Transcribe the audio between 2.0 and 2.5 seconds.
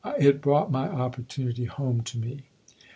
to me.